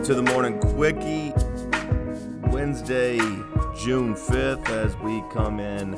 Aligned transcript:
Into 0.00 0.14
the 0.14 0.22
morning 0.22 0.58
quickie, 0.58 1.30
Wednesday, 2.50 3.18
June 3.76 4.14
5th, 4.14 4.66
as 4.70 4.96
we 4.96 5.22
come 5.30 5.60
in 5.60 5.94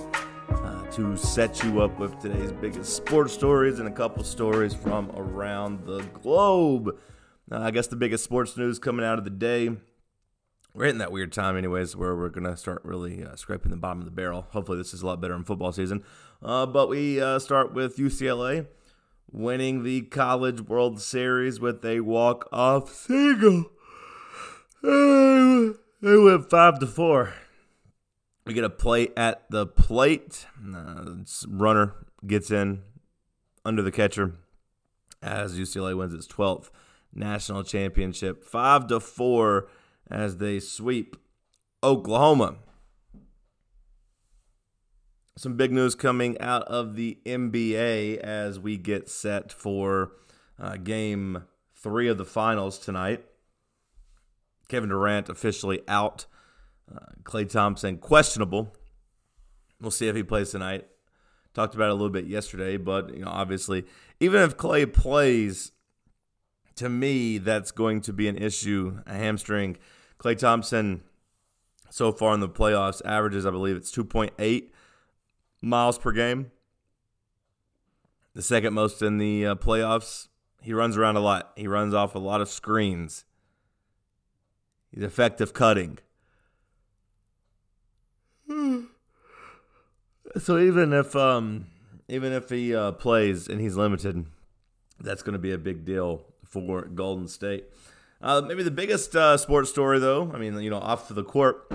uh, 0.51 0.91
to 0.91 1.17
set 1.17 1.63
you 1.63 1.81
up 1.81 1.97
with 2.01 2.19
today's 2.19 2.51
biggest 2.51 2.97
sports 2.97 3.33
stories 3.33 3.79
and 3.79 3.87
a 3.87 3.93
couple 3.93 4.25
stories 4.25 4.75
from 4.75 5.13
around 5.13 5.87
the 5.87 6.01
globe. 6.21 6.99
Uh, 7.49 7.61
I 7.61 7.71
guess 7.71 7.87
the 7.87 7.95
biggest 7.95 8.25
sports 8.25 8.57
news 8.57 8.81
coming 8.81 9.07
out 9.07 9.19
of 9.19 9.25
the 9.25 9.31
day. 9.31 9.71
We're 10.75 10.87
hitting 10.87 10.99
that 10.99 11.13
weird 11.13 11.31
time, 11.31 11.57
anyways, 11.57 11.95
where 11.95 12.17
we're 12.17 12.29
going 12.29 12.51
to 12.51 12.57
start 12.57 12.85
really 12.85 13.23
uh, 13.25 13.37
scraping 13.37 13.71
the 13.71 13.77
bottom 13.77 14.01
of 14.01 14.05
the 14.05 14.11
barrel. 14.11 14.49
Hopefully, 14.51 14.79
this 14.79 14.93
is 14.93 15.03
a 15.03 15.07
lot 15.07 15.21
better 15.21 15.37
in 15.37 15.45
football 15.45 15.71
season. 15.71 16.03
Uh, 16.43 16.67
but 16.67 16.89
we 16.89 17.21
uh, 17.21 17.39
start 17.39 17.73
with 17.73 17.99
UCLA 17.99 18.67
winning 19.31 19.85
the 19.85 20.01
College 20.03 20.63
World 20.63 21.01
Series 21.01 21.61
with 21.61 21.85
a 21.85 22.01
walk-off 22.01 22.93
single. 22.93 23.71
They 24.83 26.17
went 26.17 26.51
five 26.51 26.81
to 26.81 26.87
four. 26.87 27.35
We 28.45 28.55
get 28.55 28.65
a 28.65 28.71
play 28.71 29.09
at 29.17 29.49
the 29.51 29.67
plate. 29.67 30.47
Uh, 30.75 31.15
runner 31.47 31.95
gets 32.27 32.51
in 32.51 32.83
under 33.65 33.83
the 33.83 33.93
catcher 33.93 34.35
as 35.23 35.59
UCLA 35.59 35.97
wins 35.97 36.13
its 36.13 36.27
12th 36.27 36.71
national 37.15 37.63
championship, 37.63 38.43
five 38.43 38.89
to 38.89 38.99
four 38.99 39.69
as 40.11 40.39
they 40.39 40.59
sweep 40.59 41.17
Oklahoma. 41.85 42.57
Some 45.37 45.57
big 45.57 45.73
news 45.73 45.95
coming 45.95 46.39
out 46.41 46.63
of 46.65 46.97
the 46.97 47.19
NBA 47.25 48.19
as 48.19 48.59
we 48.59 48.77
get 48.77 49.09
set 49.09 49.53
for 49.53 50.13
uh, 50.59 50.77
game 50.77 51.45
three 51.77 52.09
of 52.09 52.19
the 52.19 52.25
finals 52.25 52.79
tonight. 52.79 53.25
Kevin 54.73 54.89
Durant 54.89 55.29
officially 55.29 55.83
out. 55.87 56.25
Uh, 56.91 56.99
Klay 57.25 57.47
Thompson 57.47 57.99
questionable. 57.99 58.75
We'll 59.83 59.91
see 59.91 60.09
if 60.09 60.17
he 60.17 60.23
plays 60.23 60.51
tonight. 60.51 60.87
Talked 61.53 61.75
about 61.75 61.89
it 61.89 61.91
a 61.91 61.95
little 61.95 62.09
bit 62.09 62.25
yesterday, 62.25 62.79
but 62.79 63.13
you 63.13 63.23
know, 63.23 63.31
obviously, 63.31 63.85
even 64.19 64.41
if 64.41 64.57
Klay 64.57 64.91
plays, 64.91 65.73
to 66.77 66.89
me, 66.89 67.37
that's 67.37 67.71
going 67.71 68.01
to 68.01 68.15
be 68.15 68.29
an 68.29 68.39
issue. 68.39 69.03
A 69.07 69.13
hamstring. 69.13 69.77
Klay 70.19 70.39
Thompson, 70.39 71.03
so 71.91 72.11
far 72.11 72.33
in 72.33 72.41
the 72.41 72.49
playoffs, 72.49 73.03
averages, 73.05 73.45
I 73.45 73.51
believe 73.51 73.77
it's 73.77 73.95
2.8 73.95 74.71
miles 75.61 75.99
per 75.99 76.13
game. 76.13 76.51
The 78.33 78.41
second 78.41 78.73
most 78.73 79.03
in 79.03 79.19
the 79.19 79.49
uh, 79.49 79.55
playoffs. 79.57 80.29
He 80.63 80.73
runs 80.73 80.97
around 80.97 81.17
a 81.17 81.21
lot. 81.21 81.53
He 81.57 81.67
runs 81.67 81.93
off 81.93 82.15
a 82.15 82.19
lot 82.19 82.41
of 82.41 82.49
screens. 82.49 83.27
He's 84.93 85.05
effective 85.05 85.55
cutting. 85.55 85.99
so 90.39 90.59
even 90.59 90.93
if 90.93 91.17
um, 91.17 91.67
even 92.09 92.33
if 92.33 92.51
he 92.51 92.75
uh, 92.75 92.93
plays 92.93 93.49
and 93.49 93.61
he's 93.61 93.77
limited, 93.77 94.27
that's 95.01 95.23
going 95.23 95.33
to 95.35 95.39
be 95.39 95.53
a 95.53 95.59
big 95.59 95.85
deal 95.85 96.27
for 96.45 96.83
Golden 96.83 97.29
State. 97.29 97.65
Uh, 98.21 98.41
maybe 98.41 98.63
the 98.63 98.71
biggest 98.71 99.17
uh, 99.17 99.37
sports 99.37 99.71
story, 99.71 99.99
though. 99.99 100.31
I 100.33 100.39
mean, 100.39 100.61
you 100.61 100.71
know, 100.71 100.79
off 100.79 101.09
the 101.09 101.25
court, 101.25 101.73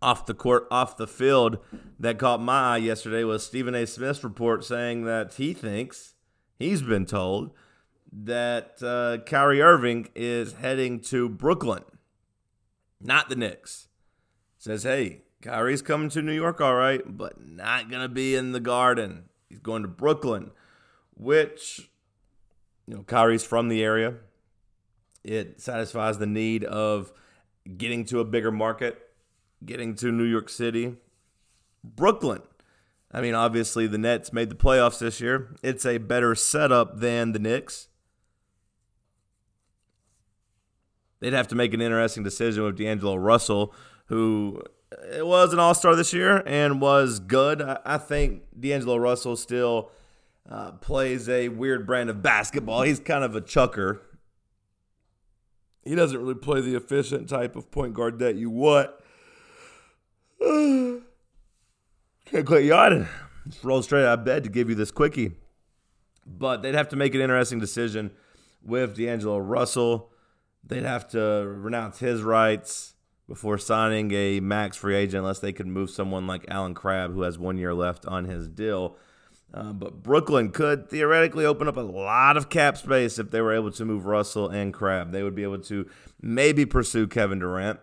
off 0.00 0.26
the 0.26 0.34
court, 0.34 0.68
off 0.70 0.96
the 0.96 1.08
field 1.08 1.58
that 1.98 2.18
caught 2.18 2.40
my 2.40 2.74
eye 2.74 2.76
yesterday 2.76 3.24
was 3.24 3.44
Stephen 3.44 3.74
A. 3.74 3.86
Smith's 3.86 4.22
report 4.22 4.64
saying 4.64 5.04
that 5.04 5.34
he 5.34 5.52
thinks, 5.52 6.14
he's 6.56 6.82
been 6.82 7.04
told, 7.04 7.50
that 8.12 8.80
uh, 8.82 9.24
Kyrie 9.24 9.60
Irving 9.60 10.08
is 10.14 10.52
heading 10.54 11.00
to 11.00 11.28
Brooklyn, 11.28 11.82
not 13.02 13.28
the 13.28 13.36
Knicks. 13.36 13.88
Says, 14.58 14.84
hey, 14.84 15.22
Kyrie's 15.42 15.82
coming 15.82 16.08
to 16.10 16.22
New 16.22 16.32
York, 16.32 16.60
all 16.60 16.74
right, 16.74 17.02
but 17.04 17.44
not 17.44 17.90
going 17.90 18.02
to 18.02 18.08
be 18.08 18.34
in 18.34 18.52
the 18.52 18.60
garden. 18.60 19.24
He's 19.48 19.58
going 19.58 19.82
to 19.82 19.88
Brooklyn, 19.88 20.52
which, 21.14 21.90
you 22.86 22.94
know, 22.94 23.02
Kyrie's 23.02 23.44
from 23.44 23.68
the 23.68 23.82
area. 23.82 24.14
It 25.24 25.60
satisfies 25.60 26.18
the 26.18 26.26
need 26.26 26.64
of 26.64 27.12
getting 27.76 28.04
to 28.06 28.20
a 28.20 28.24
bigger 28.24 28.52
market 28.52 29.00
getting 29.64 29.94
to 29.96 30.10
New 30.10 30.24
York 30.24 30.48
City. 30.48 30.96
Brooklyn. 31.84 32.42
I 33.10 33.20
mean, 33.20 33.34
obviously, 33.34 33.86
the 33.86 33.98
Nets 33.98 34.32
made 34.32 34.48
the 34.48 34.56
playoffs 34.56 34.98
this 34.98 35.20
year. 35.20 35.54
It's 35.62 35.84
a 35.84 35.98
better 35.98 36.34
setup 36.34 36.98
than 37.00 37.32
the 37.32 37.38
Knicks. 37.38 37.88
They'd 41.22 41.32
have 41.34 41.46
to 41.48 41.54
make 41.54 41.72
an 41.72 41.80
interesting 41.80 42.24
decision 42.24 42.64
with 42.64 42.76
D'Angelo 42.76 43.14
Russell, 43.14 43.72
who 44.06 44.60
was 45.18 45.52
an 45.52 45.60
all 45.60 45.72
star 45.72 45.94
this 45.94 46.12
year 46.12 46.42
and 46.44 46.80
was 46.80 47.20
good. 47.20 47.62
I 47.62 47.98
think 47.98 48.42
D'Angelo 48.58 48.96
Russell 48.96 49.36
still 49.36 49.92
uh, 50.50 50.72
plays 50.72 51.28
a 51.28 51.48
weird 51.48 51.86
brand 51.86 52.10
of 52.10 52.22
basketball. 52.22 52.82
He's 52.82 52.98
kind 52.98 53.22
of 53.22 53.36
a 53.36 53.40
chucker. 53.40 54.02
He 55.84 55.94
doesn't 55.94 56.18
really 56.18 56.34
play 56.34 56.60
the 56.60 56.74
efficient 56.74 57.28
type 57.28 57.54
of 57.54 57.70
point 57.70 57.94
guard 57.94 58.18
that 58.18 58.34
you 58.34 58.50
want 58.50 58.90
Can't 60.40 62.46
quit 62.46 62.64
yawning. 62.64 63.06
Just 63.46 63.62
roll 63.62 63.80
straight 63.80 64.04
out 64.04 64.18
of 64.18 64.24
bed 64.24 64.42
to 64.42 64.50
give 64.50 64.68
you 64.68 64.74
this 64.74 64.90
quickie. 64.90 65.36
But 66.26 66.62
they'd 66.62 66.74
have 66.74 66.88
to 66.88 66.96
make 66.96 67.14
an 67.14 67.20
interesting 67.20 67.60
decision 67.60 68.10
with 68.60 68.96
D'Angelo 68.96 69.38
Russell. 69.38 70.11
They'd 70.64 70.84
have 70.84 71.08
to 71.08 71.44
renounce 71.46 71.98
his 71.98 72.22
rights 72.22 72.94
before 73.28 73.58
signing 73.58 74.12
a 74.12 74.40
max 74.40 74.76
free 74.76 74.96
agent 74.96 75.20
unless 75.20 75.38
they 75.38 75.52
could 75.52 75.66
move 75.66 75.90
someone 75.90 76.26
like 76.26 76.44
Allen 76.48 76.74
Crabbe, 76.74 77.12
who 77.12 77.22
has 77.22 77.38
one 77.38 77.56
year 77.56 77.74
left 77.74 78.06
on 78.06 78.24
his 78.24 78.48
deal. 78.48 78.96
Uh, 79.54 79.72
but 79.72 80.02
Brooklyn 80.02 80.50
could 80.50 80.88
theoretically 80.88 81.44
open 81.44 81.68
up 81.68 81.76
a 81.76 81.80
lot 81.80 82.36
of 82.36 82.48
cap 82.48 82.78
space 82.78 83.18
if 83.18 83.30
they 83.30 83.40
were 83.40 83.54
able 83.54 83.70
to 83.72 83.84
move 83.84 84.06
Russell 84.06 84.48
and 84.48 84.72
Crabbe. 84.72 85.12
They 85.12 85.22
would 85.22 85.34
be 85.34 85.42
able 85.42 85.60
to 85.60 85.88
maybe 86.20 86.64
pursue 86.64 87.06
Kevin 87.06 87.38
Durant. 87.38 87.80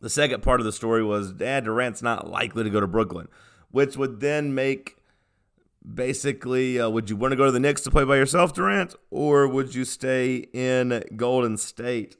The 0.00 0.10
second 0.10 0.42
part 0.42 0.60
of 0.60 0.66
the 0.66 0.72
story 0.72 1.02
was 1.02 1.32
Dad 1.32 1.64
Durant's 1.64 2.02
not 2.02 2.30
likely 2.30 2.64
to 2.64 2.70
go 2.70 2.80
to 2.80 2.86
Brooklyn, 2.86 3.28
which 3.70 3.96
would 3.96 4.20
then 4.20 4.54
make 4.54 4.96
basically 5.94 6.80
uh, 6.80 6.88
would 6.88 7.10
you 7.10 7.16
want 7.16 7.32
to 7.32 7.36
go 7.36 7.46
to 7.46 7.52
the 7.52 7.60
Knicks 7.60 7.82
to 7.82 7.90
play 7.90 8.04
by 8.04 8.16
yourself, 8.16 8.52
Durant, 8.52 8.94
or 9.10 9.48
would 9.48 9.74
you 9.74 9.84
stay 9.84 10.36
in 10.52 11.02
Golden 11.16 11.56
State? 11.56 12.16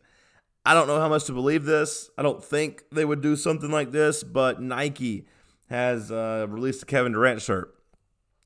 I 0.64 0.74
don't 0.74 0.86
know 0.86 1.00
how 1.00 1.08
much 1.08 1.24
to 1.24 1.32
believe 1.32 1.64
this. 1.64 2.10
I 2.16 2.22
don't 2.22 2.42
think 2.42 2.84
they 2.92 3.04
would 3.04 3.20
do 3.20 3.34
something 3.34 3.70
like 3.70 3.90
this, 3.90 4.22
but 4.22 4.60
Nike 4.60 5.26
has 5.68 6.12
uh, 6.12 6.46
released 6.48 6.82
a 6.82 6.86
Kevin 6.86 7.12
Durant 7.12 7.42
shirt 7.42 7.74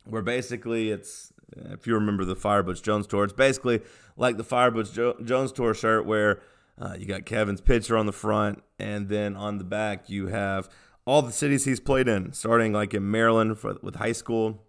where 0.05 0.23
basically 0.23 0.91
it's 0.91 1.33
if 1.57 1.87
you 1.87 1.95
remember 1.95 2.25
the 2.25 2.37
Firebutch 2.37 2.83
Jones 2.83 3.07
tour, 3.07 3.25
it's 3.25 3.33
basically 3.33 3.83
like 4.17 4.37
the 4.37 4.45
Firebutch 4.45 4.93
jo- 4.93 5.17
Jones 5.23 5.53
tour 5.53 5.75
shirt 5.75 6.07
where 6.07 6.41
uh, 6.81 6.95
you 6.99 7.07
got 7.07 7.25
Kevin's 7.25 7.61
picture 7.61 7.97
on 7.97 8.07
the 8.07 8.13
front, 8.13 8.63
and 8.79 9.09
then 9.09 9.37
on 9.37 9.59
the 9.59 9.65
back 9.65 10.09
you 10.11 10.29
have 10.29 10.69
all 11.05 11.23
the 11.23 11.33
cities 11.33 11.65
he's 11.65 11.81
played 11.81 12.09
in, 12.09 12.33
starting 12.33 12.73
like 12.73 12.93
in 12.93 13.11
Maryland 13.11 13.59
for, 13.59 13.77
with 13.83 13.97
high 13.97 14.13
school, 14.13 14.63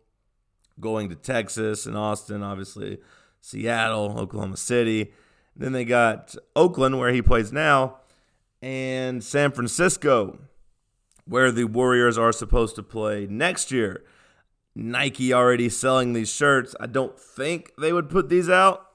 going 0.80 1.10
to 1.10 1.16
Texas 1.16 1.86
and 1.86 1.98
Austin, 1.98 2.44
obviously 2.44 3.00
Seattle, 3.42 4.18
Oklahoma 4.18 4.58
City. 4.58 5.14
Then 5.56 5.72
they 5.72 5.86
got 5.86 6.36
Oakland, 6.56 7.00
where 7.00 7.12
he 7.12 7.22
plays 7.22 7.52
now, 7.52 7.98
and 8.62 9.24
San 9.24 9.52
Francisco, 9.52 10.40
where 11.26 11.52
the 11.52 11.64
Warriors 11.66 12.18
are 12.18 12.32
supposed 12.32 12.76
to 12.76 12.84
play 12.84 13.26
next 13.28 13.72
year. 13.72 14.03
Nike 14.76 15.34
already 15.34 15.70
selling 15.70 16.14
these 16.14 16.32
shirts. 16.32 16.76
I 16.80 16.85
don't 16.85 17.20
think 17.20 17.72
they 17.80 17.91
would 17.91 18.09
put 18.09 18.30
these 18.30 18.50
out 18.50 18.85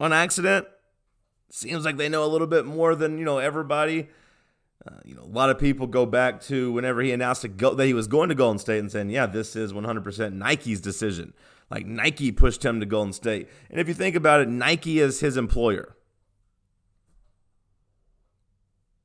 on 0.00 0.12
accident 0.12 0.66
seems 1.52 1.84
like 1.84 1.98
they 1.98 2.08
know 2.08 2.24
a 2.24 2.26
little 2.26 2.46
bit 2.46 2.64
more 2.64 2.94
than 2.94 3.18
you 3.18 3.24
know 3.24 3.38
everybody. 3.38 4.08
Uh, 4.86 4.94
you 5.04 5.14
know, 5.14 5.22
a 5.22 5.34
lot 5.34 5.48
of 5.48 5.58
people 5.58 5.86
go 5.86 6.04
back 6.04 6.40
to 6.40 6.72
whenever 6.72 7.02
he 7.02 7.12
announced 7.12 7.46
go, 7.56 7.74
that 7.74 7.86
he 7.86 7.94
was 7.94 8.08
going 8.08 8.28
to 8.30 8.34
Golden 8.34 8.58
State 8.58 8.80
and 8.80 8.90
saying, 8.90 9.10
"Yeah, 9.10 9.26
this 9.26 9.54
is 9.54 9.72
100% 9.72 10.32
Nike's 10.32 10.80
decision." 10.80 11.34
Like 11.70 11.86
Nike 11.86 12.32
pushed 12.32 12.64
him 12.64 12.80
to 12.80 12.86
Golden 12.86 13.12
State, 13.12 13.48
and 13.70 13.80
if 13.80 13.86
you 13.86 13.94
think 13.94 14.16
about 14.16 14.40
it, 14.40 14.48
Nike 14.48 14.98
is 14.98 15.20
his 15.20 15.36
employer. 15.36 15.96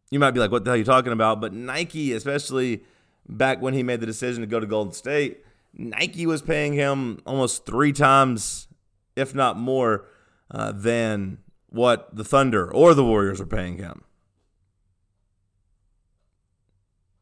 You 0.10 0.20
might 0.20 0.32
be 0.32 0.40
like, 0.40 0.52
"What 0.52 0.64
the 0.64 0.72
hell 0.72 0.76
are 0.76 0.80
you 0.80 0.84
talking 0.84 1.14
about?" 1.14 1.40
But 1.42 1.54
Nike, 1.54 2.14
especially 2.14 2.84
back 3.30 3.62
when 3.62 3.74
he 3.74 3.84
made 3.84 4.00
the 4.00 4.06
decision 4.06 4.42
to 4.42 4.48
go 4.48 4.60
to 4.60 4.66
Golden 4.66 4.94
State, 4.94 5.44
Nike 5.74 6.26
was 6.26 6.42
paying 6.42 6.74
him 6.74 7.20
almost 7.26 7.66
three 7.66 7.94
times, 7.94 8.68
if 9.16 9.36
not 9.36 9.58
more, 9.58 10.06
uh, 10.50 10.72
than 10.72 11.38
what 11.70 12.16
the 12.16 12.24
Thunder 12.24 12.72
or 12.74 12.94
the 12.96 13.04
Warriors 13.04 13.40
are 13.40 13.46
paying 13.46 13.78
him. 13.78 14.02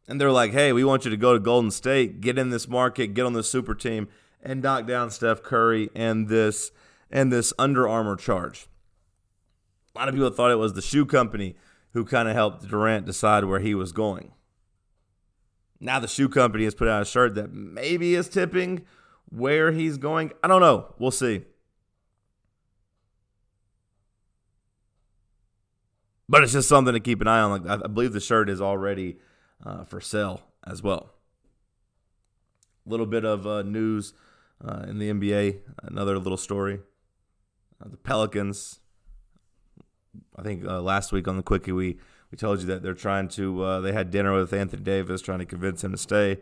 And 0.07 0.21
they're 0.21 0.31
like, 0.31 0.51
hey, 0.51 0.71
we 0.71 0.83
want 0.83 1.05
you 1.05 1.11
to 1.11 1.17
go 1.17 1.33
to 1.33 1.39
Golden 1.39 1.71
State, 1.71 2.21
get 2.21 2.37
in 2.37 2.51
this 2.51 2.67
market, 2.67 3.13
get 3.13 3.25
on 3.25 3.33
the 3.33 3.43
super 3.43 3.73
team, 3.73 4.07
and 4.41 4.61
knock 4.61 4.85
down 4.85 5.09
Steph 5.09 5.41
Curry 5.41 5.89
and 5.95 6.27
this 6.27 6.71
and 7.09 7.31
this 7.31 7.53
Under 7.57 7.87
Armour 7.87 8.15
charge. 8.15 8.67
A 9.95 9.99
lot 9.99 10.07
of 10.07 10.13
people 10.13 10.29
thought 10.29 10.51
it 10.51 10.55
was 10.55 10.73
the 10.73 10.81
shoe 10.81 11.05
company 11.05 11.55
who 11.93 12.03
kind 12.03 12.27
of 12.27 12.35
helped 12.35 12.67
Durant 12.67 13.05
decide 13.05 13.45
where 13.45 13.59
he 13.59 13.73
was 13.73 13.91
going. 13.91 14.33
Now 15.79 15.99
the 15.99 16.07
shoe 16.07 16.29
company 16.29 16.65
has 16.65 16.75
put 16.75 16.87
out 16.87 17.01
a 17.01 17.05
shirt 17.05 17.35
that 17.35 17.53
maybe 17.53 18.15
is 18.15 18.29
tipping 18.29 18.85
where 19.29 19.71
he's 19.71 19.97
going. 19.97 20.31
I 20.43 20.47
don't 20.47 20.61
know. 20.61 20.93
We'll 20.99 21.11
see. 21.11 21.43
But 26.27 26.43
it's 26.43 26.53
just 26.53 26.69
something 26.69 26.93
to 26.93 26.99
keep 26.99 27.21
an 27.21 27.27
eye 27.27 27.39
on. 27.39 27.63
Like 27.63 27.83
I 27.83 27.87
believe 27.87 28.13
the 28.13 28.19
shirt 28.19 28.49
is 28.49 28.61
already 28.61 29.17
uh, 29.63 29.83
for 29.83 30.01
sale 30.01 30.41
as 30.65 30.81
well. 30.81 31.11
A 32.85 32.89
little 32.89 33.05
bit 33.05 33.25
of 33.25 33.45
uh, 33.45 33.63
news 33.63 34.13
uh, 34.63 34.85
in 34.87 34.99
the 34.99 35.09
NBA. 35.09 35.59
Another 35.83 36.17
little 36.17 36.37
story. 36.37 36.79
Uh, 37.83 37.89
the 37.89 37.97
Pelicans. 37.97 38.79
I 40.37 40.43
think 40.43 40.65
uh, 40.65 40.81
last 40.81 41.11
week 41.11 41.27
on 41.27 41.37
the 41.37 41.43
quickie 41.43 41.71
we 41.71 41.97
we 42.31 42.37
told 42.37 42.59
you 42.59 42.65
that 42.67 42.83
they're 42.83 42.93
trying 42.93 43.27
to. 43.29 43.63
Uh, 43.63 43.79
they 43.81 43.91
had 43.91 44.11
dinner 44.11 44.33
with 44.33 44.53
Anthony 44.53 44.83
Davis, 44.83 45.21
trying 45.21 45.39
to 45.39 45.45
convince 45.45 45.83
him 45.83 45.91
to 45.91 45.97
stay. 45.97 46.37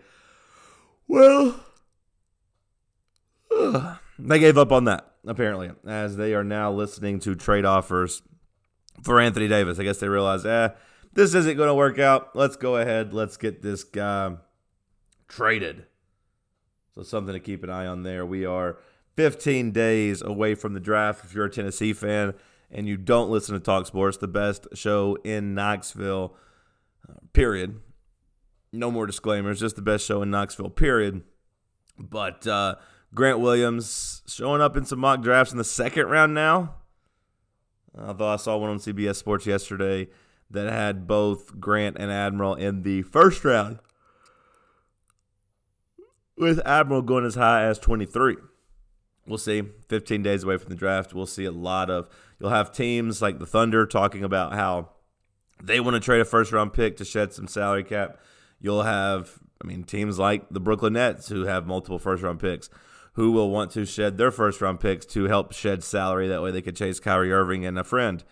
Well, 1.07 1.59
they 4.19 4.39
gave 4.39 4.57
up 4.57 4.71
on 4.71 4.86
that 4.86 5.13
apparently, 5.25 5.71
as 5.88 6.18
they 6.18 6.33
are 6.33 6.44
now 6.44 6.71
listening 6.71 7.19
to 7.21 7.36
trade 7.36 7.66
offers 7.66 8.21
for 9.04 9.19
Anthony 9.19 9.48
Davis. 9.48 9.80
I 9.80 9.83
guess 9.83 10.00
they 10.00 10.09
realized, 10.09 10.45
eh, 10.45 10.69
this 11.13 11.33
isn't 11.33 11.57
going 11.57 11.68
to 11.68 11.75
work 11.75 12.00
out. 12.00 12.36
Let's 12.36 12.56
go 12.56 12.77
ahead. 12.77 13.13
Let's 13.13 13.38
get 13.38 13.62
this 13.62 13.83
guy 13.83 14.36
traded. 15.27 15.86
So 16.95 17.04
something 17.04 17.33
to 17.33 17.39
keep 17.39 17.63
an 17.63 17.69
eye 17.69 17.88
on 17.88 18.04
there. 18.04 18.25
We 18.25 18.45
are 18.45 18.77
15 19.15 19.71
days 19.71 20.21
away 20.21 20.56
from 20.56 20.74
the 20.74 20.80
draft. 20.80 21.25
If 21.25 21.33
you're 21.33 21.45
a 21.45 21.51
Tennessee 21.51 21.94
fan 21.94 22.33
and 22.71 22.88
you 22.88 22.98
don't 22.98 23.30
listen 23.30 23.54
to 23.54 23.60
Talk 23.60 23.88
Sports, 23.88 24.18
the 24.18 24.27
best 24.27 24.68
show 24.74 25.18
in 25.24 25.54
Knoxville, 25.54 26.36
uh, 27.07 27.13
period. 27.33 27.80
No 28.71 28.89
more 28.89 29.06
disclaimers, 29.06 29.59
just 29.59 29.75
the 29.75 29.83
best 29.83 30.06
show 30.06 30.21
in 30.24 30.31
Knoxville, 30.31 30.71
period. 30.71 31.24
But 31.98 32.48
uh, 32.48 32.75
Grant 33.13 33.39
Williams 33.39 34.24
showing 34.27 34.62
up 34.62 34.75
in 34.75 34.86
some 34.86 35.00
mock 35.00 35.21
drafts 35.21 35.51
in 35.51 35.59
the 35.59 35.63
second 35.63 36.07
round 36.07 36.33
now. 36.33 36.75
Although 37.95 38.30
I 38.30 38.38
saw 38.38 38.57
one 38.57 38.71
on 38.71 38.80
CBS 38.80 39.18
Sports 39.18 39.45
yesterday 39.45 40.07
that 40.53 40.71
had 40.71 41.07
both 41.07 41.59
Grant 41.59 41.97
and 42.00 42.11
Admiral 42.11 42.55
in 42.55 42.83
the 42.83 43.01
first 43.01 43.44
round, 43.44 43.79
with 46.38 46.59
Admiral 46.65 47.01
going 47.01 47.25
as 47.25 47.35
high 47.35 47.63
as 47.63 47.77
23. 47.79 48.38
We'll 49.27 49.38
see. 49.38 49.63
15 49.89 50.23
days 50.23 50.44
away 50.44 50.57
from 50.57 50.69
the 50.69 50.75
draft. 50.75 51.13
We'll 51.13 51.25
see 51.25 51.45
a 51.45 51.51
lot 51.51 51.89
of. 51.89 52.09
You'll 52.39 52.50
have 52.50 52.71
teams 52.71 53.21
like 53.21 53.39
the 53.39 53.45
Thunder 53.45 53.85
talking 53.85 54.23
about 54.23 54.53
how 54.53 54.89
they 55.61 55.79
want 55.79 55.95
to 55.95 56.00
trade 56.00 56.21
a 56.21 56.25
first 56.25 56.51
round 56.51 56.73
pick 56.73 56.97
to 56.97 57.06
shed 57.06 57.33
some 57.33 57.47
salary 57.47 57.83
cap. 57.83 58.17
You'll 58.59 58.83
have, 58.83 59.39
I 59.63 59.67
mean, 59.67 59.83
teams 59.83 60.19
like 60.19 60.49
the 60.49 60.59
Brooklyn 60.59 60.94
Nets 60.94 61.29
who 61.29 61.45
have 61.45 61.65
multiple 61.65 61.99
first 61.99 62.23
round 62.23 62.39
picks 62.39 62.69
who 63.13 63.31
will 63.31 63.49
want 63.49 63.71
to 63.71 63.85
shed 63.85 64.17
their 64.17 64.31
first 64.31 64.59
round 64.59 64.79
picks 64.79 65.06
to 65.06 65.25
help 65.25 65.53
shed 65.53 65.83
salary. 65.83 66.27
That 66.27 66.41
way 66.41 66.51
they 66.51 66.61
could 66.61 66.75
chase 66.75 66.99
Kyrie 66.99 67.31
Irving 67.31 67.65
and 67.65 67.77
a 67.79 67.83
friend. 67.83 68.23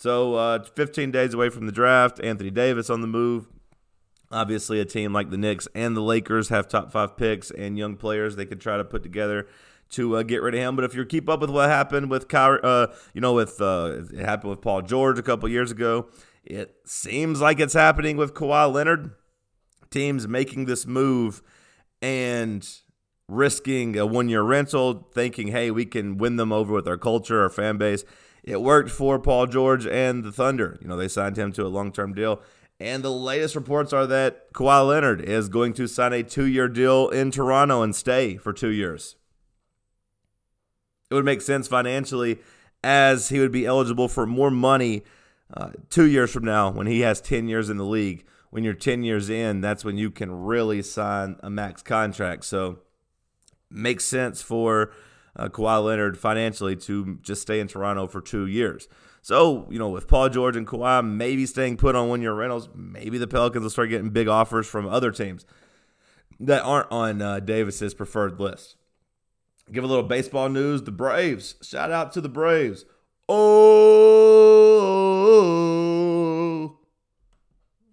So, 0.00 0.34
uh, 0.36 0.64
15 0.64 1.10
days 1.10 1.34
away 1.34 1.50
from 1.50 1.66
the 1.66 1.72
draft, 1.72 2.20
Anthony 2.24 2.50
Davis 2.50 2.88
on 2.88 3.02
the 3.02 3.06
move. 3.06 3.48
Obviously, 4.32 4.80
a 4.80 4.86
team 4.86 5.12
like 5.12 5.28
the 5.28 5.36
Knicks 5.36 5.68
and 5.74 5.94
the 5.94 6.00
Lakers 6.00 6.48
have 6.48 6.68
top 6.68 6.90
five 6.90 7.18
picks 7.18 7.50
and 7.50 7.76
young 7.76 7.96
players 7.96 8.34
they 8.34 8.46
could 8.46 8.62
try 8.62 8.78
to 8.78 8.84
put 8.84 9.02
together 9.02 9.46
to 9.90 10.16
uh, 10.16 10.22
get 10.22 10.40
rid 10.40 10.54
of 10.54 10.60
him. 10.60 10.74
But 10.74 10.86
if 10.86 10.94
you 10.94 11.04
keep 11.04 11.28
up 11.28 11.42
with 11.42 11.50
what 11.50 11.68
happened 11.68 12.08
with 12.08 12.28
Kyrie, 12.28 12.60
uh, 12.62 12.86
you 13.12 13.20
know, 13.20 13.34
with 13.34 13.60
uh, 13.60 14.04
it 14.10 14.24
happened 14.24 14.48
with 14.48 14.62
Paul 14.62 14.80
George 14.80 15.18
a 15.18 15.22
couple 15.22 15.50
years 15.50 15.70
ago, 15.70 16.08
it 16.44 16.76
seems 16.86 17.42
like 17.42 17.60
it's 17.60 17.74
happening 17.74 18.16
with 18.16 18.32
Kawhi 18.32 18.72
Leonard. 18.72 19.10
Teams 19.90 20.26
making 20.26 20.64
this 20.64 20.86
move 20.86 21.42
and 22.00 22.66
risking 23.28 23.98
a 23.98 24.06
one 24.06 24.30
year 24.30 24.40
rental, 24.40 25.10
thinking, 25.12 25.48
hey, 25.48 25.70
we 25.70 25.84
can 25.84 26.16
win 26.16 26.36
them 26.36 26.52
over 26.52 26.72
with 26.72 26.88
our 26.88 26.96
culture, 26.96 27.42
our 27.42 27.50
fan 27.50 27.76
base. 27.76 28.02
It 28.42 28.62
worked 28.62 28.90
for 28.90 29.18
Paul 29.18 29.46
George 29.46 29.86
and 29.86 30.24
the 30.24 30.32
Thunder. 30.32 30.78
You 30.80 30.88
know, 30.88 30.96
they 30.96 31.08
signed 31.08 31.36
him 31.36 31.52
to 31.52 31.66
a 31.66 31.68
long 31.68 31.92
term 31.92 32.14
deal. 32.14 32.40
And 32.78 33.02
the 33.02 33.12
latest 33.12 33.54
reports 33.54 33.92
are 33.92 34.06
that 34.06 34.52
Kawhi 34.54 34.88
Leonard 34.88 35.20
is 35.20 35.50
going 35.50 35.74
to 35.74 35.86
sign 35.86 36.14
a 36.14 36.22
two 36.22 36.46
year 36.46 36.66
deal 36.66 37.08
in 37.08 37.30
Toronto 37.30 37.82
and 37.82 37.94
stay 37.94 38.38
for 38.38 38.54
two 38.54 38.70
years. 38.70 39.16
It 41.10 41.14
would 41.14 41.24
make 41.24 41.42
sense 41.42 41.68
financially 41.68 42.38
as 42.82 43.28
he 43.28 43.38
would 43.40 43.52
be 43.52 43.66
eligible 43.66 44.08
for 44.08 44.26
more 44.26 44.50
money 44.50 45.02
uh, 45.52 45.70
two 45.90 46.06
years 46.06 46.30
from 46.30 46.44
now 46.44 46.70
when 46.70 46.86
he 46.86 47.00
has 47.00 47.20
10 47.20 47.48
years 47.48 47.68
in 47.68 47.76
the 47.76 47.84
league. 47.84 48.24
When 48.50 48.64
you're 48.64 48.74
10 48.74 49.02
years 49.02 49.28
in, 49.28 49.60
that's 49.60 49.84
when 49.84 49.98
you 49.98 50.10
can 50.10 50.32
really 50.32 50.82
sign 50.82 51.36
a 51.40 51.50
max 51.50 51.82
contract. 51.82 52.44
So, 52.44 52.80
makes 53.70 54.04
sense 54.04 54.42
for 54.42 54.92
uh, 55.36 55.48
Kawhi 55.48 55.84
Leonard 55.84 56.18
financially 56.18 56.76
to 56.76 57.18
just 57.22 57.42
stay 57.42 57.60
in 57.60 57.68
Toronto 57.68 58.06
for 58.06 58.20
two 58.20 58.46
years. 58.46 58.88
So, 59.22 59.66
you 59.70 59.78
know, 59.78 59.88
with 59.88 60.08
Paul 60.08 60.28
George 60.30 60.56
and 60.56 60.66
Kawhi 60.66 61.06
maybe 61.06 61.46
staying 61.46 61.76
put 61.76 61.94
on 61.94 62.08
one 62.08 62.22
year 62.22 62.32
rentals, 62.32 62.68
maybe 62.74 63.18
the 63.18 63.26
Pelicans 63.26 63.62
will 63.62 63.70
start 63.70 63.90
getting 63.90 64.10
big 64.10 64.28
offers 64.28 64.66
from 64.66 64.88
other 64.88 65.10
teams 65.10 65.44
that 66.40 66.62
aren't 66.62 66.90
on 66.90 67.20
uh, 67.20 67.38
Davis's 67.40 67.92
preferred 67.94 68.40
list. 68.40 68.76
Give 69.70 69.84
a 69.84 69.86
little 69.86 70.02
baseball 70.02 70.48
news. 70.48 70.82
The 70.82 70.90
Braves. 70.90 71.54
Shout 71.62 71.92
out 71.92 72.12
to 72.14 72.20
the 72.20 72.28
Braves. 72.28 72.84
Oh, 73.28 73.46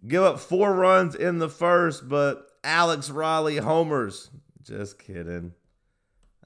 give 0.08 0.24
up 0.24 0.40
four 0.40 0.74
runs 0.74 1.14
in 1.14 1.38
the 1.38 1.50
first, 1.50 2.10
but 2.10 2.48
Alex 2.64 3.12
Riley 3.12 3.58
homers. 3.58 4.32
Just 4.64 4.98
kidding. 4.98 5.54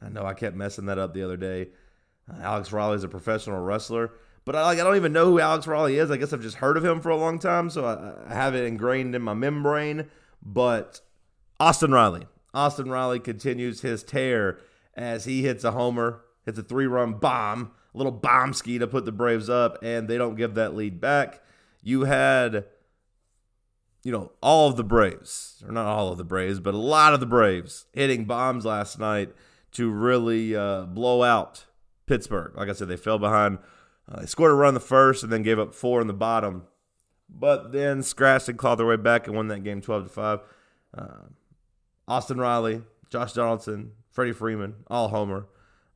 I 0.01 0.09
know 0.09 0.25
I 0.25 0.33
kept 0.33 0.55
messing 0.55 0.85
that 0.85 0.97
up 0.97 1.13
the 1.13 1.23
other 1.23 1.37
day. 1.37 1.69
Uh, 2.31 2.41
Alex 2.41 2.71
Riley 2.71 2.95
is 2.95 3.03
a 3.03 3.09
professional 3.09 3.59
wrestler, 3.59 4.11
but 4.45 4.55
I 4.55 4.63
like 4.63 4.79
I 4.79 4.83
don't 4.83 4.95
even 4.95 5.13
know 5.13 5.25
who 5.25 5.39
Alex 5.39 5.67
Riley 5.67 5.97
is. 5.97 6.11
I 6.11 6.17
guess 6.17 6.33
I've 6.33 6.41
just 6.41 6.57
heard 6.57 6.77
of 6.77 6.85
him 6.85 7.01
for 7.01 7.09
a 7.09 7.17
long 7.17 7.39
time, 7.39 7.69
so 7.69 7.85
I, 7.85 8.31
I 8.31 8.33
have 8.33 8.55
it 8.55 8.65
ingrained 8.65 9.15
in 9.15 9.21
my 9.21 9.33
membrane. 9.33 10.09
But 10.41 11.01
Austin 11.59 11.91
Riley, 11.91 12.27
Austin 12.53 12.89
Riley 12.89 13.19
continues 13.19 13.81
his 13.81 14.03
tear 14.03 14.59
as 14.95 15.25
he 15.25 15.43
hits 15.43 15.63
a 15.63 15.71
homer, 15.71 16.21
hits 16.45 16.57
a 16.57 16.63
three-run 16.63 17.13
bomb, 17.13 17.71
a 17.93 17.97
little 17.97 18.11
bomb 18.11 18.53
ski 18.53 18.79
to 18.79 18.87
put 18.87 19.05
the 19.05 19.11
Braves 19.11 19.49
up, 19.49 19.77
and 19.83 20.07
they 20.07 20.17
don't 20.17 20.35
give 20.35 20.55
that 20.55 20.75
lead 20.75 20.99
back. 20.99 21.41
You 21.83 22.05
had 22.05 22.65
you 24.03 24.11
know, 24.11 24.31
all 24.41 24.69
of 24.69 24.77
the 24.77 24.83
Braves, 24.83 25.63
or 25.65 25.71
not 25.71 25.85
all 25.85 26.11
of 26.11 26.17
the 26.17 26.23
Braves, 26.23 26.59
but 26.59 26.73
a 26.73 26.77
lot 26.77 27.13
of 27.13 27.19
the 27.19 27.25
Braves 27.25 27.85
hitting 27.93 28.25
bombs 28.25 28.65
last 28.65 28.99
night 28.99 29.31
to 29.73 29.89
really 29.89 30.55
uh, 30.55 30.83
blow 30.83 31.23
out 31.23 31.65
Pittsburgh. 32.05 32.53
Like 32.55 32.69
I 32.69 32.73
said, 32.73 32.87
they 32.87 32.97
fell 32.97 33.19
behind. 33.19 33.59
Uh, 34.09 34.21
they 34.21 34.25
scored 34.25 34.51
a 34.51 34.55
run 34.55 34.73
the 34.73 34.79
first 34.79 35.23
and 35.23 35.31
then 35.31 35.43
gave 35.43 35.59
up 35.59 35.73
four 35.73 36.01
in 36.01 36.07
the 36.07 36.13
bottom, 36.13 36.63
but 37.29 37.71
then 37.71 38.03
scratched 38.03 38.49
and 38.49 38.57
clawed 38.57 38.79
their 38.79 38.85
way 38.85 38.97
back 38.97 39.27
and 39.27 39.35
won 39.35 39.47
that 39.47 39.63
game 39.63 39.81
12 39.81 40.03
to 40.03 40.09
5. 40.09 40.39
Uh, 40.97 41.05
Austin 42.07 42.37
Riley, 42.37 42.81
Josh 43.09 43.33
Donaldson, 43.33 43.93
Freddie 44.09 44.33
Freeman, 44.33 44.75
all 44.87 45.07
homer. 45.07 45.47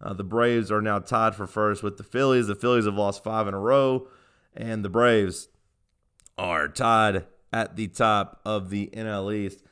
Uh, 0.01 0.13
the 0.13 0.23
Braves 0.23 0.71
are 0.71 0.81
now 0.81 0.99
tied 0.99 1.35
for 1.35 1.47
first 1.47 1.83
with 1.83 1.97
the 1.97 2.03
Phillies. 2.03 2.47
The 2.47 2.55
Phillies 2.55 2.85
have 2.85 2.95
lost 2.95 3.23
five 3.23 3.47
in 3.47 3.53
a 3.53 3.59
row, 3.59 4.07
and 4.55 4.83
the 4.83 4.89
Braves 4.89 5.49
are 6.37 6.67
tied 6.67 7.25
at 7.51 7.75
the 7.75 7.87
top 7.87 8.39
of 8.45 8.69
the 8.69 8.89
NL 8.93 9.33
East. 9.33 9.63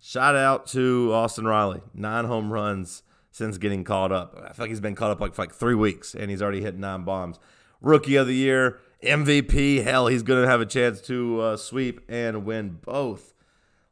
Shout 0.00 0.34
out 0.34 0.66
to 0.68 1.10
Austin 1.12 1.46
Riley, 1.46 1.80
nine 1.94 2.24
home 2.24 2.52
runs 2.52 3.02
since 3.32 3.58
getting 3.58 3.82
caught 3.82 4.12
up. 4.12 4.36
I 4.36 4.52
feel 4.52 4.64
like 4.64 4.70
he's 4.70 4.80
been 4.80 4.94
caught 4.94 5.10
up 5.10 5.20
like 5.20 5.34
for 5.34 5.42
like 5.42 5.54
three 5.54 5.74
weeks, 5.74 6.14
and 6.14 6.30
he's 6.30 6.40
already 6.40 6.60
hit 6.60 6.78
nine 6.78 7.02
bombs. 7.02 7.40
Rookie 7.80 8.14
of 8.14 8.28
the 8.28 8.34
year, 8.34 8.78
MVP. 9.02 9.82
Hell, 9.82 10.06
he's 10.06 10.22
going 10.22 10.42
to 10.42 10.48
have 10.48 10.60
a 10.60 10.66
chance 10.66 11.00
to 11.02 11.40
uh, 11.40 11.56
sweep 11.56 12.02
and 12.08 12.44
win 12.44 12.78
both. 12.84 13.34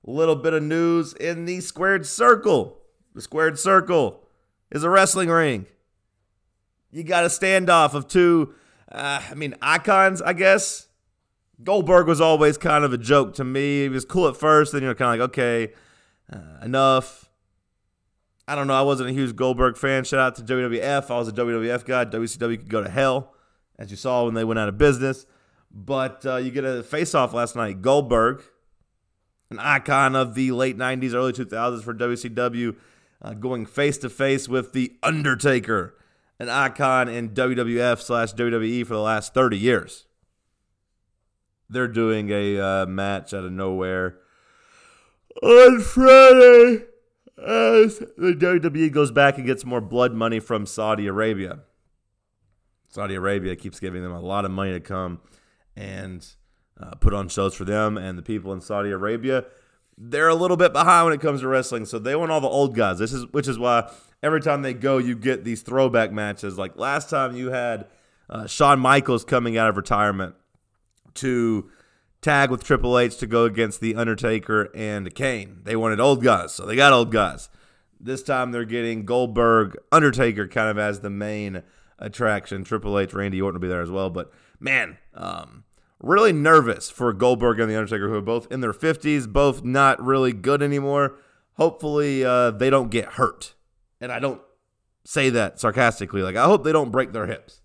Little 0.05 0.37
bit 0.37 0.53
of 0.53 0.63
news 0.63 1.15
in 1.15 1.47
the 1.47 1.61
squared 1.61 2.07
circle. 2.07 2.79
The 3.15 3.23
squared 3.23 3.59
circle 3.59 4.23
is 4.71 4.85
a 4.85 4.91
wrestling 4.91 5.31
ring. 5.31 5.67
You 6.93 7.03
got 7.03 7.25
a 7.25 7.29
standoff 7.29 7.95
of 7.95 8.09
two, 8.09 8.55
uh, 8.91 9.23
I 9.31 9.35
mean, 9.35 9.55
icons, 9.63 10.21
I 10.21 10.35
guess. 10.35 10.89
Goldberg 11.63 12.07
was 12.07 12.21
always 12.21 12.57
kind 12.57 12.85
of 12.85 12.93
a 12.93 12.99
joke 12.99 13.35
to 13.35 13.45
me. 13.45 13.83
He 13.83 13.89
was 13.89 14.05
cool 14.05 14.29
at 14.29 14.37
first, 14.37 14.73
then 14.73 14.83
you're 14.83 14.95
kind 14.95 15.21
of 15.21 15.29
like, 15.29 15.31
okay, 15.31 15.73
uh, 16.33 16.65
enough. 16.65 17.30
I 18.51 18.57
don't 18.57 18.67
know. 18.67 18.75
I 18.75 18.83
wasn't 18.83 19.11
a 19.11 19.13
huge 19.13 19.37
Goldberg 19.37 19.77
fan. 19.77 20.03
Shout 20.03 20.19
out 20.19 20.35
to 20.35 20.43
WWF. 20.43 21.09
I 21.09 21.17
was 21.17 21.29
a 21.29 21.33
WWF 21.33 21.85
guy. 21.85 22.05
WCW 22.05 22.59
could 22.59 22.69
go 22.69 22.83
to 22.83 22.91
hell, 22.91 23.33
as 23.79 23.93
you 23.93 23.97
saw 23.97 24.25
when 24.25 24.35
they 24.35 24.43
went 24.43 24.59
out 24.59 24.69
of 24.69 24.77
business. 24.77 25.25
But 25.71 26.27
uh, 26.27 26.39
you 26.39 26.51
get 26.51 26.65
a 26.65 26.83
face 26.83 27.15
off 27.15 27.33
last 27.33 27.55
night. 27.55 27.81
Goldberg, 27.81 28.43
an 29.51 29.61
icon 29.61 30.17
of 30.17 30.35
the 30.35 30.51
late 30.51 30.77
90s, 30.77 31.15
early 31.15 31.33
2000s 31.33 31.85
for 31.85 31.95
WCW, 31.95 32.75
uh, 33.23 33.35
going 33.35 33.67
face 33.67 33.99
to 33.99 34.11
face 34.11 34.49
with 34.49 34.73
The 34.73 34.97
Undertaker, 35.01 35.97
an 36.41 36.49
icon 36.49 37.09
in 37.09 37.29
WWF 37.31 38.01
slash 38.01 38.35
WWE 38.35 38.85
for 38.85 38.95
the 38.95 39.01
last 39.01 39.33
30 39.33 39.59
years. 39.59 40.07
they're 41.69 41.87
doing 41.87 42.31
a 42.31 42.59
uh, 42.59 42.87
match 42.87 43.33
out 43.33 43.45
of 43.45 43.53
nowhere 43.53 44.17
on 45.41 45.79
Friday 45.79 46.90
as 47.47 47.99
the 47.99 48.35
WWE 48.39 48.93
goes 48.93 49.11
back 49.11 49.39
and 49.39 49.47
gets 49.47 49.65
more 49.65 49.81
blood 49.81 50.13
money 50.13 50.41
from 50.41 50.67
Saudi 50.67 51.07
Arabia. 51.07 51.61
Saudi 52.89 53.15
Arabia 53.15 53.57
keeps 53.57 53.81
giving 53.81 54.03
them 54.03 54.13
a 54.13 54.21
lot 54.21 54.45
of 54.45 54.51
money 54.51 54.73
to 54.73 54.81
come 54.81 55.21
and 55.77 56.27
uh, 56.79 56.91
put 56.97 57.15
on 57.15 57.29
shows 57.29 57.55
for 57.55 57.65
them 57.65 57.97
and 57.97 58.19
the 58.19 58.23
people 58.23 58.53
in 58.53 58.61
Saudi 58.61 58.91
Arabia. 58.91 59.45
They're 59.97 60.29
a 60.29 60.35
little 60.35 60.57
bit 60.57 60.73
behind 60.73 61.07
when 61.07 61.15
it 61.15 61.21
comes 61.21 61.43
to 61.43 61.49
wrestling, 61.49 61.85
so 61.85 61.99
they 61.99 62.17
want 62.17 62.31
all 62.31 62.41
the 62.41 62.49
old 62.49 62.75
guys. 62.75 62.99
This 62.99 63.13
is 63.13 63.27
which 63.33 63.47
is 63.47 63.59
why 63.59 63.91
every 64.23 64.41
time 64.41 64.63
they 64.63 64.73
go, 64.75 64.99
you 64.99 65.15
get 65.15 65.45
these 65.45 65.63
throwback 65.63 66.11
matches. 66.11 66.57
Like 66.57 66.77
last 66.77 67.11
time, 67.11 67.37
you 67.37 67.51
had 67.51 67.87
uh, 68.31 68.47
Shawn 68.47 68.81
Michaels 68.81 69.25
coming 69.25 69.59
out 69.59 69.69
of 69.69 69.77
retirement 69.77 70.35
to 71.15 71.71
tag 72.21 72.51
with 72.51 72.65
Triple 72.65 72.99
H 72.99 73.17
to 73.19 73.27
go 73.27 73.45
against 73.45 73.81
The 73.81 73.95
Undertaker 73.95 74.69
and 74.75 75.15
Kane. 75.15 75.61
They 75.65 75.77
wanted 75.77 76.01
old 76.01 76.23
guys, 76.23 76.53
so 76.53 76.67
they 76.67 76.77
got 76.77 76.93
old 76.93 77.11
guys. 77.13 77.49
This 77.99 78.23
time 78.23 78.53
they're 78.53 78.65
getting 78.65 79.05
Goldberg, 79.05 79.77
Undertaker 79.93 80.49
kind 80.49 80.71
of 80.71 80.79
as 80.79 81.01
the 81.01 81.11
main 81.11 81.63
attraction. 81.99 82.65
Triple 82.65 82.99
H, 82.99 83.13
Randy 83.13 83.41
Orton 83.41 83.61
will 83.61 83.67
be 83.67 83.69
there 83.69 83.83
as 83.83 83.91
well. 83.91 84.11
But 84.11 84.33
man, 84.59 84.99
um, 85.15 85.65
really 86.03 86.33
nervous 86.33 86.91
for 86.91 87.13
Goldberg 87.13 87.61
and 87.61 87.71
The 87.71 87.77
Undertaker, 87.77 88.09
who 88.09 88.17
are 88.17 88.23
both 88.23 88.51
in 88.51 88.61
their 88.61 88.73
50s, 88.73 89.29
both 89.29 89.65
not 89.65 90.03
really 90.03 90.33
good 90.33 90.63
anymore. 90.63 91.17
Hopefully 91.55 92.25
uh, 92.25 92.53
they 92.53 92.71
don't 92.71 92.91
get 92.91 93.13
hurt. 93.13 93.55
And 94.01 94.11
I 94.11 94.19
don't 94.19 94.41
say 95.05 95.29
that 95.31 95.61
sarcastically. 95.61 96.23
Like, 96.23 96.37
I 96.37 96.45
hope 96.45 96.65
they 96.65 96.73
don't 96.73 96.91
break 96.91 97.13
their 97.13 97.27
hips. 97.27 97.61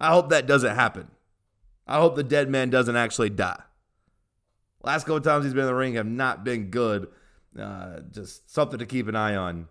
I 0.00 0.12
hope 0.12 0.30
that 0.30 0.46
doesn't 0.46 0.74
happen. 0.74 1.08
I 1.88 1.98
hope 1.98 2.14
the 2.14 2.22
dead 2.22 2.50
man 2.50 2.70
doesn't 2.70 2.96
actually 2.96 3.30
die. 3.30 3.62
Last 4.82 5.04
couple 5.04 5.20
times 5.20 5.44
he's 5.44 5.54
been 5.54 5.62
in 5.62 5.68
the 5.68 5.74
ring 5.74 5.94
have 5.94 6.06
not 6.06 6.44
been 6.44 6.70
good. 6.70 7.08
Uh, 7.58 8.00
just 8.10 8.52
something 8.52 8.78
to 8.78 8.86
keep 8.86 9.08
an 9.08 9.16
eye 9.16 9.34
on 9.34 9.68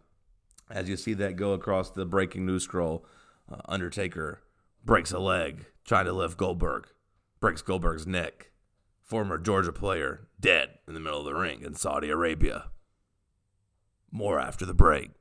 as 0.70 0.90
you 0.90 0.98
see 0.98 1.14
that 1.14 1.36
go 1.36 1.54
across 1.54 1.92
the 1.92 2.06
breaking 2.06 2.46
news 2.46 2.64
scroll. 2.64 3.06
Uh, 3.50 3.62
Undertaker 3.66 4.42
breaks 4.84 5.12
a 5.12 5.20
leg 5.20 5.66
trying 5.86 6.06
to 6.06 6.14
lift 6.14 6.38
Goldberg, 6.38 6.88
breaks 7.40 7.62
Goldberg's 7.62 8.08
neck. 8.08 8.52
Former 9.02 9.38
Georgia 9.38 9.72
player 9.72 10.28
dead 10.38 10.80
in 10.86 10.94
the 10.94 11.00
middle 11.00 11.20
of 11.20 11.26
the 11.26 11.34
ring 11.34 11.62
in 11.62 11.76
Saudi 11.76 12.10
Arabia. 12.10 12.66
More 14.12 14.38
after 14.38 14.66
the 14.66 14.74
break. 14.74 15.12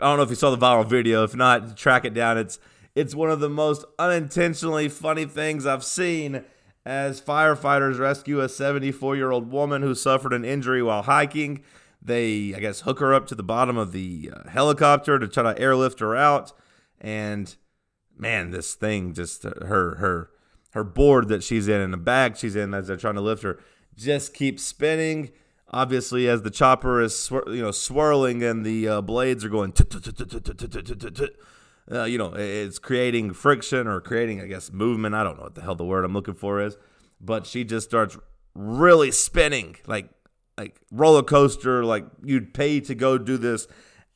I 0.00 0.04
don't 0.04 0.18
know 0.18 0.22
if 0.22 0.30
you 0.30 0.36
saw 0.36 0.54
the 0.54 0.56
viral 0.56 0.86
video. 0.86 1.24
If 1.24 1.34
not, 1.34 1.76
track 1.76 2.04
it 2.04 2.14
down. 2.14 2.38
It's 2.38 2.60
it's 2.98 3.14
one 3.14 3.30
of 3.30 3.38
the 3.38 3.48
most 3.48 3.84
unintentionally 3.96 4.88
funny 4.88 5.24
things 5.24 5.64
I've 5.64 5.84
seen 5.84 6.44
as 6.84 7.20
firefighters 7.20 8.00
rescue 8.00 8.40
a 8.40 8.48
74 8.48 9.14
year 9.14 9.30
old 9.30 9.52
woman 9.52 9.82
who 9.82 9.94
suffered 9.94 10.32
an 10.32 10.44
injury 10.44 10.82
while 10.82 11.02
hiking. 11.02 11.62
They, 12.02 12.52
I 12.56 12.58
guess, 12.58 12.80
hook 12.80 12.98
her 12.98 13.14
up 13.14 13.28
to 13.28 13.36
the 13.36 13.44
bottom 13.44 13.76
of 13.76 13.92
the 13.92 14.32
uh, 14.34 14.48
helicopter 14.48 15.16
to 15.20 15.28
try 15.28 15.44
to 15.44 15.60
airlift 15.60 16.00
her 16.00 16.16
out. 16.16 16.50
And 17.00 17.54
man, 18.16 18.50
this 18.50 18.74
thing 18.74 19.14
just 19.14 19.46
uh, 19.46 19.52
her 19.64 19.94
her 19.96 20.30
her 20.72 20.82
board 20.82 21.28
that 21.28 21.44
she's 21.44 21.68
in 21.68 21.80
and 21.80 21.92
the 21.92 21.98
bag 21.98 22.36
she's 22.36 22.56
in 22.56 22.74
as 22.74 22.88
they're 22.88 22.96
trying 22.96 23.14
to 23.14 23.20
lift 23.20 23.44
her 23.44 23.60
just 23.94 24.34
keeps 24.34 24.64
spinning. 24.64 25.30
Obviously, 25.70 26.28
as 26.28 26.42
the 26.42 26.50
chopper 26.50 27.00
is 27.00 27.30
you 27.46 27.62
know 27.62 27.70
swirling 27.70 28.42
and 28.42 28.66
the 28.66 28.88
uh, 28.88 29.00
blades 29.02 29.44
are 29.44 29.48
going 29.48 29.70
uh, 31.90 32.04
you 32.04 32.18
know, 32.18 32.34
it's 32.34 32.78
creating 32.78 33.32
friction 33.32 33.86
or 33.86 34.00
creating, 34.00 34.40
I 34.40 34.46
guess, 34.46 34.70
movement. 34.70 35.14
I 35.14 35.22
don't 35.22 35.36
know 35.36 35.44
what 35.44 35.54
the 35.54 35.62
hell 35.62 35.74
the 35.74 35.84
word 35.84 36.04
I'm 36.04 36.12
looking 36.12 36.34
for 36.34 36.60
is, 36.60 36.76
but 37.20 37.46
she 37.46 37.64
just 37.64 37.88
starts 37.88 38.16
really 38.54 39.10
spinning 39.10 39.76
like 39.86 40.10
like 40.58 40.80
roller 40.90 41.22
coaster. 41.22 41.84
Like 41.84 42.04
you'd 42.22 42.52
pay 42.52 42.80
to 42.80 42.94
go 42.94 43.16
do 43.16 43.38
this 43.38 43.66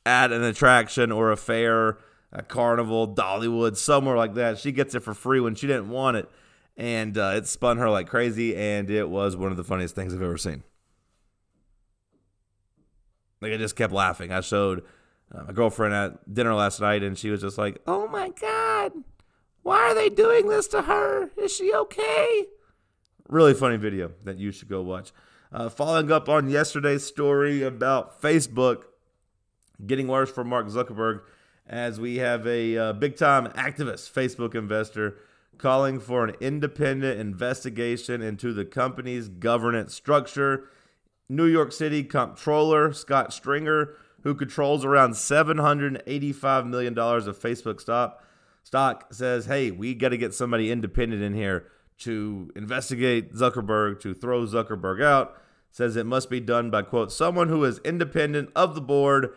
at 0.05 0.31
an 0.31 0.43
attraction 0.43 1.11
or 1.11 1.31
a 1.31 1.37
fair, 1.37 1.97
a 2.31 2.43
carnival, 2.43 3.13
Dollywood, 3.13 3.77
somewhere 3.77 4.17
like 4.17 4.35
that. 4.35 4.59
She 4.59 4.71
gets 4.71 4.93
it 4.93 4.99
for 4.99 5.13
free 5.13 5.39
when 5.39 5.55
she 5.55 5.65
didn't 5.65 5.89
want 5.89 6.17
it, 6.17 6.29
and 6.77 7.17
uh, 7.17 7.33
it 7.35 7.47
spun 7.47 7.77
her 7.77 7.89
like 7.89 8.07
crazy. 8.07 8.55
And 8.55 8.89
it 8.89 9.09
was 9.09 9.35
one 9.35 9.49
of 9.49 9.57
the 9.57 9.63
funniest 9.63 9.95
things 9.95 10.13
I've 10.13 10.21
ever 10.21 10.37
seen. 10.37 10.63
Like 13.41 13.51
I 13.51 13.57
just 13.57 13.75
kept 13.75 13.91
laughing. 13.91 14.31
I 14.31 14.41
showed 14.41 14.83
uh, 15.33 15.43
my 15.43 15.53
girlfriend 15.53 15.93
at 15.93 16.33
dinner 16.33 16.53
last 16.53 16.79
night, 16.79 17.03
and 17.03 17.17
she 17.17 17.29
was 17.29 17.41
just 17.41 17.57
like, 17.57 17.81
"Oh 17.87 18.07
my 18.07 18.29
god, 18.29 18.91
why 19.61 19.79
are 19.79 19.95
they 19.95 20.09
doing 20.09 20.47
this 20.47 20.67
to 20.69 20.83
her? 20.83 21.31
Is 21.37 21.55
she 21.55 21.73
okay?" 21.73 22.45
Really 23.29 23.53
funny 23.53 23.77
video 23.77 24.11
that 24.23 24.37
you 24.37 24.51
should 24.51 24.69
go 24.69 24.81
watch. 24.81 25.11
Uh, 25.51 25.69
following 25.69 26.11
up 26.11 26.27
on 26.29 26.49
yesterday's 26.49 27.03
story 27.03 27.63
about 27.63 28.21
Facebook 28.21 28.83
getting 29.85 30.07
worse 30.07 30.31
for 30.31 30.43
Mark 30.43 30.67
Zuckerberg, 30.67 31.21
as 31.67 31.99
we 31.99 32.17
have 32.17 32.45
a 32.47 32.77
uh, 32.77 32.93
big 32.93 33.15
time 33.15 33.47
activist 33.47 34.11
Facebook 34.11 34.55
investor 34.55 35.17
calling 35.57 35.99
for 35.99 36.25
an 36.25 36.35
independent 36.41 37.19
investigation 37.19 38.21
into 38.21 38.53
the 38.53 38.65
company's 38.65 39.29
governance 39.29 39.93
structure. 39.93 40.69
New 41.29 41.45
York 41.45 41.71
City 41.71 42.03
comptroller 42.03 42.91
Scott 42.91 43.31
Stringer 43.33 43.95
who 44.23 44.33
controls 44.33 44.83
around 44.83 45.11
$785 45.11 46.67
million 46.67 46.97
of 46.97 47.39
Facebook 47.39 47.79
stock, 47.79 48.23
stock 48.63 49.13
says, 49.13 49.45
hey, 49.45 49.71
we 49.71 49.93
got 49.93 50.09
to 50.09 50.17
get 50.17 50.33
somebody 50.33 50.71
independent 50.71 51.21
in 51.21 51.33
here 51.33 51.67
to 51.99 52.51
investigate 52.55 53.33
Zuckerberg, 53.33 53.99
to 54.01 54.13
throw 54.13 54.45
Zuckerberg 54.45 55.03
out. 55.03 55.37
Says 55.71 55.95
it 55.95 56.05
must 56.05 56.29
be 56.29 56.39
done 56.39 56.69
by, 56.69 56.83
quote, 56.83 57.11
someone 57.11 57.49
who 57.49 57.63
is 57.63 57.79
independent 57.79 58.51
of 58.55 58.75
the 58.75 58.81
board 58.81 59.33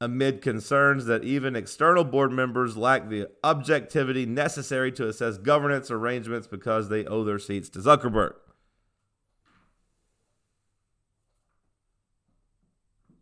amid 0.00 0.40
concerns 0.40 1.04
that 1.06 1.24
even 1.24 1.56
external 1.56 2.04
board 2.04 2.32
members 2.32 2.76
lack 2.76 3.08
the 3.08 3.28
objectivity 3.44 4.24
necessary 4.24 4.90
to 4.92 5.08
assess 5.08 5.36
governance 5.36 5.90
arrangements 5.90 6.46
because 6.46 6.88
they 6.88 7.04
owe 7.06 7.24
their 7.24 7.38
seats 7.38 7.68
to 7.68 7.80
Zuckerberg. 7.80 8.34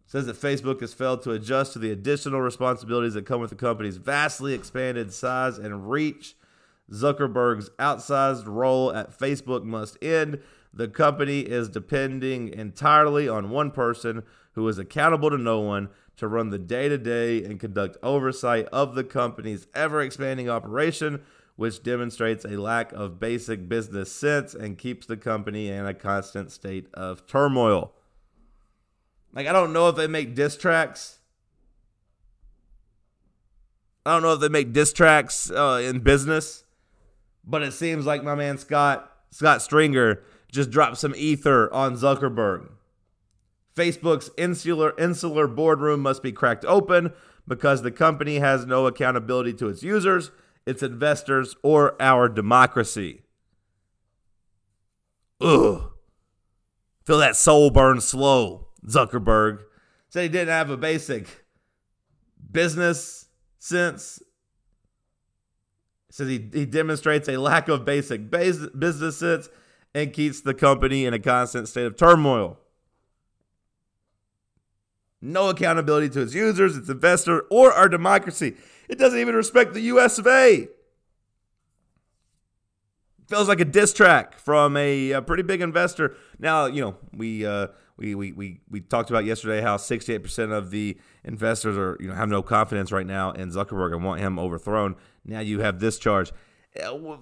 Says 0.08 0.24
that 0.24 0.40
Facebook 0.40 0.80
has 0.80 0.94
failed 0.94 1.22
to 1.22 1.32
adjust 1.32 1.74
to 1.74 1.78
the 1.78 1.92
additional 1.92 2.40
responsibilities 2.40 3.12
that 3.12 3.26
come 3.26 3.42
with 3.42 3.50
the 3.50 3.56
company's 3.56 3.98
vastly 3.98 4.54
expanded 4.54 5.12
size 5.12 5.58
and 5.58 5.90
reach. 5.90 6.34
Zuckerberg's 6.90 7.68
outsized 7.78 8.46
role 8.46 8.90
at 8.90 9.16
Facebook 9.16 9.64
must 9.64 10.02
end. 10.02 10.40
The 10.72 10.88
company 10.88 11.40
is 11.40 11.68
depending 11.68 12.48
entirely 12.48 13.28
on 13.28 13.50
one 13.50 13.70
person 13.70 14.22
who 14.52 14.66
is 14.66 14.78
accountable 14.78 15.28
to 15.28 15.36
no 15.36 15.60
one 15.60 15.90
to 16.16 16.26
run 16.26 16.48
the 16.48 16.58
day 16.58 16.88
to 16.88 16.96
day 16.96 17.44
and 17.44 17.60
conduct 17.60 17.98
oversight 18.02 18.64
of 18.72 18.94
the 18.94 19.04
company's 19.04 19.66
ever 19.74 20.00
expanding 20.00 20.48
operation, 20.48 21.20
which 21.56 21.82
demonstrates 21.82 22.46
a 22.46 22.56
lack 22.60 22.92
of 22.92 23.20
basic 23.20 23.68
business 23.68 24.10
sense 24.10 24.54
and 24.54 24.78
keeps 24.78 25.06
the 25.06 25.18
company 25.18 25.68
in 25.68 25.84
a 25.84 25.92
constant 25.92 26.50
state 26.50 26.88
of 26.94 27.26
turmoil. 27.26 27.92
Like 29.38 29.46
I 29.46 29.52
don't 29.52 29.72
know 29.72 29.88
if 29.88 29.94
they 29.94 30.08
make 30.08 30.34
diss 30.34 30.56
tracks. 30.56 31.20
I 34.04 34.12
don't 34.12 34.22
know 34.22 34.32
if 34.32 34.40
they 34.40 34.48
make 34.48 34.72
diss 34.72 34.92
tracks 34.92 35.48
uh, 35.48 35.80
in 35.80 36.00
business, 36.00 36.64
but 37.44 37.62
it 37.62 37.70
seems 37.70 38.04
like 38.04 38.24
my 38.24 38.34
man 38.34 38.58
Scott 38.58 39.08
Scott 39.30 39.62
Stringer 39.62 40.24
just 40.50 40.72
dropped 40.72 40.98
some 40.98 41.14
ether 41.16 41.72
on 41.72 41.94
Zuckerberg. 41.94 42.68
Facebook's 43.76 44.28
insular 44.36 44.92
insular 44.98 45.46
boardroom 45.46 46.00
must 46.00 46.20
be 46.20 46.32
cracked 46.32 46.64
open 46.64 47.12
because 47.46 47.82
the 47.82 47.92
company 47.92 48.40
has 48.40 48.66
no 48.66 48.88
accountability 48.88 49.52
to 49.52 49.68
its 49.68 49.84
users, 49.84 50.32
its 50.66 50.82
investors, 50.82 51.54
or 51.62 51.94
our 52.02 52.28
democracy. 52.28 53.22
Ugh. 55.40 55.92
Feel 57.04 57.18
that 57.18 57.36
soul 57.36 57.70
burn 57.70 58.00
slow. 58.00 58.67
Zuckerberg 58.88 59.60
said 60.08 60.22
he 60.22 60.28
didn't 60.28 60.48
have 60.48 60.70
a 60.70 60.76
basic 60.76 61.44
business 62.50 63.26
sense. 63.58 64.22
Says 66.10 66.28
he, 66.28 66.48
he 66.52 66.64
demonstrates 66.64 67.28
a 67.28 67.36
lack 67.36 67.68
of 67.68 67.84
basic 67.84 68.30
base, 68.30 68.58
business 68.68 69.18
sense 69.18 69.48
and 69.94 70.12
keeps 70.12 70.40
the 70.40 70.54
company 70.54 71.04
in 71.04 71.14
a 71.14 71.18
constant 71.18 71.68
state 71.68 71.86
of 71.86 71.96
turmoil. 71.96 72.58
No 75.20 75.48
accountability 75.48 76.08
to 76.10 76.22
its 76.22 76.34
users, 76.34 76.76
its 76.76 76.88
investor, 76.88 77.40
or 77.50 77.72
our 77.72 77.88
democracy. 77.88 78.56
It 78.88 78.98
doesn't 78.98 79.18
even 79.18 79.34
respect 79.34 79.74
the 79.74 79.80
US 79.82 80.18
of 80.18 80.26
A. 80.26 80.68
Feels 83.28 83.46
like 83.46 83.60
a 83.60 83.64
diss 83.64 83.92
track 83.92 84.38
from 84.38 84.76
a, 84.76 85.12
a 85.12 85.22
pretty 85.22 85.42
big 85.42 85.60
investor. 85.60 86.16
Now, 86.38 86.64
you 86.64 86.80
know, 86.80 86.96
we 87.14 87.44
uh, 87.44 87.68
we, 87.98 88.14
we, 88.14 88.32
we, 88.32 88.60
we 88.70 88.80
talked 88.80 89.10
about 89.10 89.24
yesterday 89.24 89.60
how 89.60 89.76
68% 89.76 90.52
of 90.52 90.70
the 90.70 90.96
investors 91.24 91.76
are 91.76 91.98
you 92.00 92.08
know 92.08 92.14
have 92.14 92.28
no 92.28 92.42
confidence 92.42 92.90
right 92.90 93.06
now 93.06 93.32
in 93.32 93.50
Zuckerberg 93.50 93.92
and 93.92 94.02
want 94.02 94.20
him 94.20 94.38
overthrown. 94.38 94.96
Now 95.24 95.40
you 95.40 95.60
have 95.60 95.78
this 95.78 95.98
charge. 95.98 96.32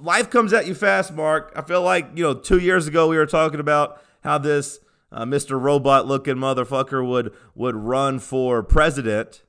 life 0.01 0.31
comes 0.31 0.53
at 0.53 0.67
you 0.67 0.75
fast, 0.75 1.13
Mark. 1.13 1.53
I 1.57 1.63
feel 1.63 1.83
like, 1.83 2.11
you 2.15 2.23
know, 2.23 2.35
two 2.35 2.59
years 2.59 2.87
ago 2.87 3.09
we 3.09 3.17
were 3.17 3.27
talking 3.27 3.59
about 3.59 4.01
how 4.23 4.39
this 4.39 4.79
uh, 5.11 5.25
Mr. 5.25 5.61
Robot 5.61 6.07
looking 6.07 6.37
motherfucker 6.37 7.07
would 7.07 7.33
would 7.55 7.75
run 7.75 8.19
for 8.19 8.63
president. 8.63 9.43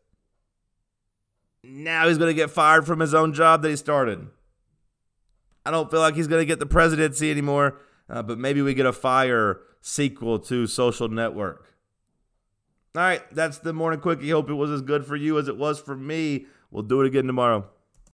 Now 1.63 2.07
he's 2.07 2.17
going 2.17 2.29
to 2.29 2.41
get 2.41 2.49
fired 2.49 2.87
from 2.87 3.01
his 3.01 3.13
own 3.13 3.33
job 3.33 3.61
that 3.61 3.69
he 3.69 3.75
started. 3.75 4.27
I 5.67 5.71
don't 5.71 5.91
feel 5.91 5.99
like 5.99 6.15
he's 6.15 6.27
going 6.27 6.39
to 6.39 6.45
get 6.45 6.59
the 6.59 6.65
presidency 6.65 7.29
anymore, 7.29 7.77
uh, 8.09 8.23
but 8.23 8.37
maybe 8.39 8.61
we 8.61 8.73
get 8.73 8.85
a 8.85 8.93
fire 8.93 9.59
sequel 9.81 10.39
to 10.39 10.65
Social 10.65 11.09
Network. 11.09 11.65
All 12.95 13.01
right, 13.01 13.21
that's 13.35 13.57
the 13.57 13.73
morning 13.73 13.99
quickie. 13.99 14.29
Hope 14.29 14.49
it 14.49 14.53
was 14.53 14.71
as 14.71 14.81
good 14.81 15.05
for 15.05 15.17
you 15.17 15.37
as 15.37 15.49
it 15.49 15.57
was 15.57 15.77
for 15.77 15.93
me. 15.93 16.45
We'll 16.71 16.83
do 16.83 17.01
it 17.01 17.07
again 17.07 17.27
tomorrow. 17.27 17.67